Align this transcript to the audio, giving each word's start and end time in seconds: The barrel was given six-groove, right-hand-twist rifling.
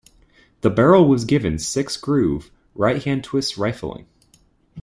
The 0.61 0.71
barrel 0.71 1.07
was 1.07 1.25
given 1.25 1.59
six-groove, 1.59 2.49
right-hand-twist 2.73 3.55
rifling. 3.55 4.07